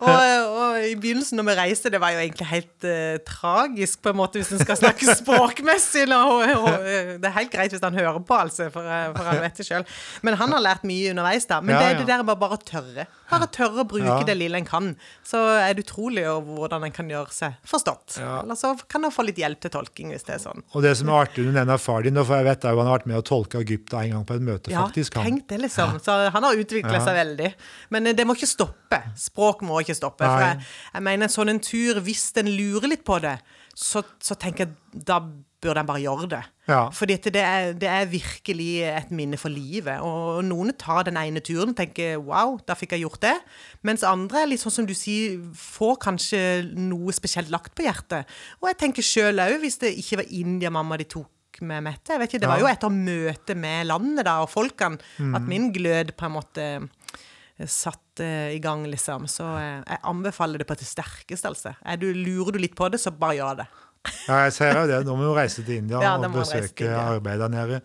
[0.00, 4.12] og, og i begynnelsen når vi reiste, det var jo egentlig helt uh, tragisk, på
[4.12, 6.06] en måte, hvis en skal snakke språkmessig.
[6.12, 9.30] og, og, eh, det er helt greit hvis han hører på, altså, for, eh, for
[9.30, 9.86] han vet det sjøl.
[10.26, 11.60] Men han har lært mye underveis, da.
[11.62, 13.06] Men Ja, det er det der med bare å tørre.
[13.30, 14.20] Bare tørre å bruke Ja.
[14.26, 14.92] det lille en kan.
[15.26, 18.18] Så er det utrolig hvordan en kan gjøre seg forstått.
[18.22, 20.62] Eller så kan en få litt hjelp til tolking, hvis det er sånn.
[20.76, 22.98] Og det som er artig, du nevner far din, for jeg vet jo han har
[23.00, 25.14] vært med å tolke Egypta en gang på et møte, Ja, faktisk.
[25.20, 25.24] Han.
[25.30, 25.96] tenk det, liksom.
[26.04, 27.04] Så han har utvikla Ja.
[27.04, 27.50] seg veldig.
[27.90, 29.02] Men eh, det må ikke stoppe.
[29.16, 30.24] Språk må ikke stoppe.
[30.26, 30.60] For jeg,
[30.94, 33.38] jeg mener, sånn en tur, hvis en lurer litt på det,
[33.76, 35.20] så, så tenker jeg da
[35.60, 36.42] bør den bare gjøre det.
[36.68, 36.90] Ja.
[36.92, 40.00] Fordi det er, det er virkelig et minne for livet.
[40.04, 43.34] Og noen tar den ene turen og tenker wow, da fikk jeg gjort det.
[43.82, 46.40] Mens andre, litt sånn som du sier, får kanskje
[46.76, 48.28] noe spesielt lagt på hjertet.
[48.60, 51.28] Og jeg tenker sjøl òg, hvis det ikke var India mamma de tok
[51.64, 52.12] med Mette.
[52.12, 52.64] Jeg vet ikke, Det var Ja.
[52.66, 54.98] jo etter møtet med landet da, og folkene
[55.34, 56.66] at min glød på en måte
[57.58, 59.26] eh, satt uh, i gang, liksom.
[59.26, 61.72] Så uh, jeg anbefaler det på det sterkeste, altså.
[61.98, 63.66] Du, lurer du litt på det, så bare gjør det.
[64.28, 65.00] Ja, jeg ser jo det.
[65.06, 67.80] Nå må vi jo reise til India Ja, og besøke arbeid der nede.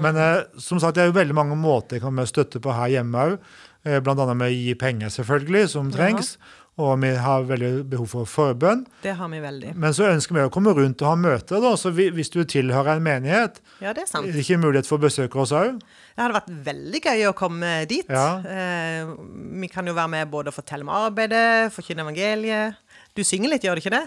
[0.00, 2.88] Men uh, som sagt, det er jo veldig mange måter jeg kan støtte på her
[2.96, 3.38] hjemme òg.
[3.82, 6.36] Eh, annet med å gi penger, selvfølgelig, som trengs.
[6.80, 8.86] Og vi har veldig behov for forbønn.
[9.04, 9.74] Det har vi veldig.
[9.76, 11.74] Men så ønsker vi å komme rundt og ha møter, da.
[11.76, 14.24] Så hvis du tilhører en menighet, Ja, det er sant.
[14.32, 15.76] det ikke mulighet for å besøke oss òg?
[15.82, 18.08] Det hadde vært veldig gøy å komme dit.
[18.08, 18.40] Ja.
[18.40, 19.12] Eh,
[19.60, 22.78] vi kan jo være med både og fortelle om arbeidet, forkynne evangeliet.
[23.12, 24.06] Du synger litt, gjør du ikke det?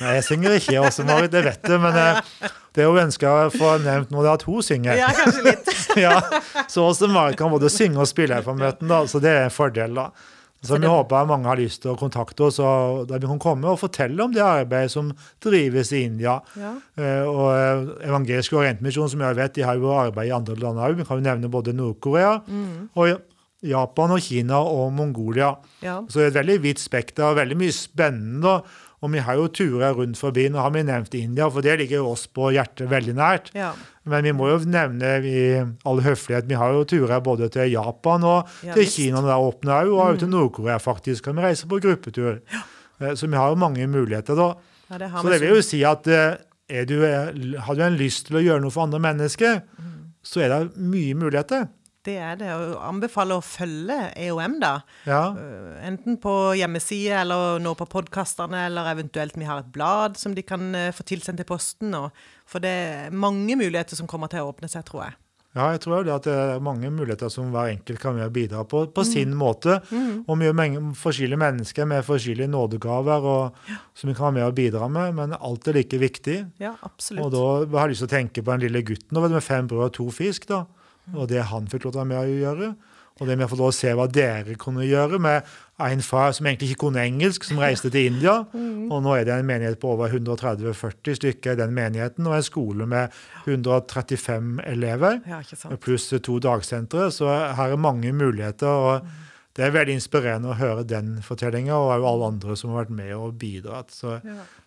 [0.00, 1.74] Nei, jeg synger ikke også, Marit, det vet du.
[1.82, 2.22] Men eh,
[2.72, 4.96] det er jo ønska å få nevnt noe det at hun synger.
[4.96, 5.68] Ja, kanskje litt.
[6.06, 6.16] ja,
[6.64, 9.52] så også Marit kan både synge og spille her på møtene, så det er en
[9.52, 10.00] fordel.
[10.00, 10.08] da.
[10.66, 13.70] Så vi håper mange har lyst til å kontakte oss, og der vi kan komme
[13.70, 16.38] og fortelle om det arbeidet som drives i India.
[16.58, 16.74] Ja.
[16.98, 20.82] Eh, og eh, Evangelisk Orientmisjon, som jeg vet, de har jo arbeid i andre land
[20.82, 20.98] òg.
[21.00, 22.36] Vi kan jo nevne både Nord-Korea,
[22.96, 23.16] og
[23.66, 25.54] Japan og Kina og Mongolia.
[25.84, 26.00] Ja.
[26.08, 28.58] Så det er et veldig vidt spekter og veldig mye spennende.
[28.58, 30.46] Og vi har jo turer rundt forbi.
[30.52, 33.50] Nå har vi nevnt India, for det ligger jo oss på hjertet veldig nært.
[33.56, 33.72] Ja.
[34.06, 35.42] Men vi må jo nevne i
[35.88, 39.00] all høflighet, vi har jo turer både til Japan og Ja, til visst.
[39.00, 40.20] Kina når det åpner òg, og mm.
[40.22, 41.26] til Nord-Korea faktisk.
[41.26, 42.40] Kan vi reise på gruppetur.
[42.52, 43.14] Ja.
[43.14, 44.52] Så vi har jo mange muligheter da.
[44.96, 46.38] Det Så det vil jo si at eh,
[46.68, 49.60] er du, eh, har du en lyst til å gjøre noe for andre mennesker,
[50.26, 51.66] så er det mye muligheter.
[52.06, 52.52] Det er det.
[52.54, 54.72] Og anbefaler å følge EOM, da.
[55.08, 55.22] Ja.
[55.34, 60.34] Eh, Enten på hjemmeside eller nå på podkastene, eller eventuelt vi har et blad som
[60.36, 61.94] de kan eh, få tilsendt til posten.
[61.98, 62.10] Og,
[62.46, 65.18] for det er mange muligheter som kommer til å åpne seg, tror jeg.
[65.56, 68.82] Ja, jeg tror det at det er mange muligheter som hver enkelt kan bidra på,
[68.92, 69.78] på sin måte.
[70.28, 73.62] Og mye mange forskjellige mennesker med forskjellige nådegaver og,
[73.96, 76.42] som vi kan være med å bidra med, men alt er like viktig.
[76.60, 77.24] Ja, absolutt.
[77.24, 79.86] Og da har jeg lyst til å tenke på den lille gutten med fem brød
[79.88, 80.66] og to fisk, da.
[81.14, 82.70] Og det han fikk lov til å være med å gjøre.
[83.16, 85.46] Og det med å få lov å se hva dere kunne gjøre, med
[85.80, 88.42] en far som egentlig ikke kunne engelsk, som reiste til India.
[88.92, 92.44] Og nå er det en menighet på over 130-40 stykker i den menigheten, og en
[92.44, 93.14] skole med
[93.46, 95.40] 135 elever Ja,
[95.80, 97.08] pluss to dagsentre.
[97.14, 98.68] Så her er mange muligheter.
[98.68, 102.84] og Det er veldig inspirerende å høre den fortellinga, og også alle andre som har
[102.84, 103.96] vært med og bidratt.
[103.96, 104.18] Så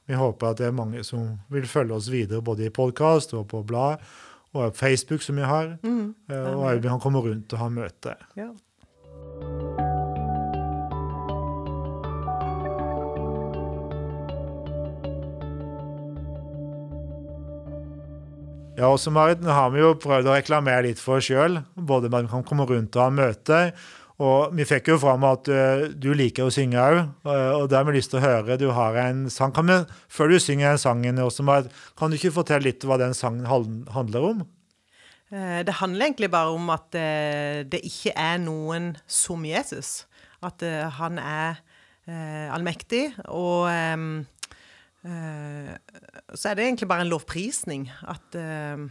[0.09, 3.45] vi håper at det er mange som vil følge oss videre, både i podkast og
[3.53, 4.01] på blad,
[4.53, 5.75] og Facebook, som vi har.
[5.83, 6.15] Mm.
[6.29, 8.15] Eh, Og også vi kan komme rundt og ha møte.
[8.37, 8.49] Ja.
[18.79, 22.21] Ja, Marit, nå har vi jo prøvd å reklamere litt for oss sjøl, både med
[22.21, 23.73] at vi kan komme rundt og ha møter.
[24.19, 27.85] Og vi fikk jo fram at uh, du liker å synge òg, og det har
[27.87, 28.57] vi lyst til å høre.
[28.59, 29.53] Du har en sang.
[29.55, 29.77] Vi,
[30.11, 31.45] før du synger den sangen, også,
[31.95, 34.43] kan du ikke fortelle litt hva den sangen handler om?
[35.31, 40.03] Uh, Det handler egentlig bare om at eh, det ikke er noen som Jesus.
[40.43, 41.59] At eh, han er
[42.07, 44.25] eh, allmektig, og um,
[45.03, 45.75] eh,
[46.33, 47.89] så er det egentlig bare en lovprisning.
[48.07, 48.87] At eh,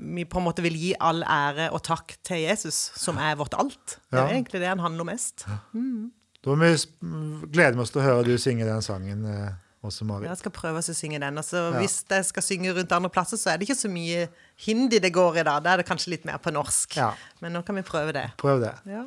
[0.00, 3.54] vi på en måte vil gi all ære og takk til Jesus, som er vårt
[3.58, 3.98] alt.
[4.08, 4.36] Det er ja.
[4.38, 5.46] egentlig det han handler mest.
[5.72, 6.10] Mm.
[6.40, 9.52] Da må vi glede oss til å høre du synge den sangen eh,
[9.84, 10.28] også, Mari.
[10.28, 11.40] Jeg skal prøve å synge den.
[11.40, 11.76] Altså, ja.
[11.80, 14.26] Hvis jeg skal synge rundt andre plasser, så er det ikke så mye
[14.66, 15.62] hindi det går i dag.
[15.64, 16.96] Da er det kanskje litt mer på norsk.
[17.00, 17.12] Ja.
[17.44, 18.26] Men nå kan vi prøve det.
[18.40, 18.74] Prøv det.
[18.88, 19.06] Ja.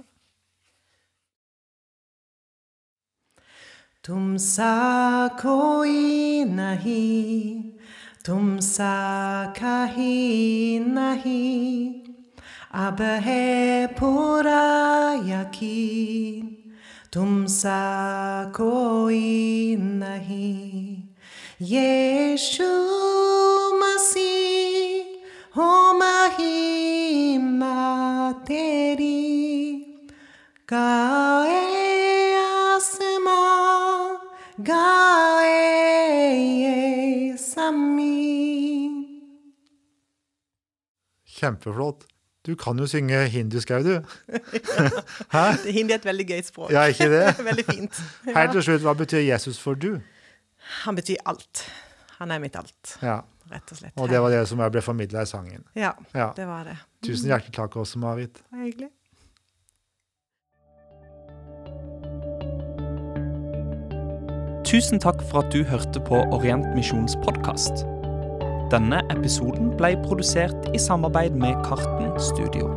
[4.03, 7.72] Tum sa ko inahi
[8.27, 11.93] नहीं तुमसा कहीं नहीं।
[12.73, 16.71] अब है पूरा यकीन,
[17.13, 21.03] तुम सा कोई नहीं।
[21.61, 22.69] यीशु
[23.83, 25.03] मसीह,
[25.57, 27.73] हो महिमा
[28.31, 29.43] तेरी।
[30.69, 34.15] गाए आसमां,
[34.59, 35.82] गाए
[37.83, 38.97] min.
[41.35, 42.07] Kjempeflott.
[42.43, 43.93] Du kan jo synge hindisk òg, du.
[45.35, 45.43] Hæ?
[45.71, 46.73] Hindi er et veldig gøy språk.
[46.75, 47.27] Ja, ikke det?
[47.49, 48.01] veldig fint.
[48.27, 48.33] Ja.
[48.41, 50.01] Helt til slutt, hva betyr Jesus for du?
[50.83, 51.63] Han betyr alt.
[52.17, 52.97] Han er mitt alt.
[53.01, 53.21] Ja.
[53.51, 53.95] Rett og slett.
[53.99, 55.63] Og det var det som ble formidla i sangen.
[55.75, 56.75] Ja, ja, det var det.
[57.03, 57.31] Tusen mm.
[57.31, 58.39] hjertelig takk også, Marit.
[58.49, 58.91] Det hyggelig.
[64.73, 67.83] Tusen takk for at du hørte på Orientmisjons podkast.
[68.71, 72.71] Denne episoden ble produsert i samarbeid med Karten Studio.